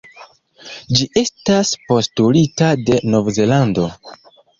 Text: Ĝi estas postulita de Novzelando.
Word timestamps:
Ĝi 0.99 1.05
estas 1.21 1.69
postulita 1.91 2.71
de 2.87 2.97
Novzelando. 3.13 3.87